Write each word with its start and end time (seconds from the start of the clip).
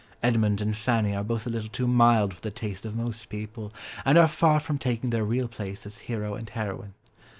Edmund 0.23 0.61
and 0.61 0.75
Fanny 0.75 1.15
are 1.15 1.23
both 1.23 1.45
a 1.45 1.49
little 1.51 1.69
too 1.69 1.85
mild 1.85 2.33
for 2.33 2.41
the 2.41 2.49
taste 2.49 2.87
of 2.87 2.95
most 2.95 3.29
people, 3.29 3.71
and 4.03 4.17
are 4.17 4.27
far 4.27 4.59
from 4.59 4.79
taking 4.79 5.11
their 5.11 5.23
real 5.23 5.47
place 5.47 5.85
as 5.85 5.99
hero 5.99 6.33
and 6.33 6.49
heroine. 6.49 6.95